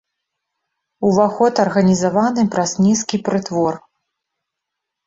[1.09, 3.83] Уваход арганізаваны праз нізкі прытвор.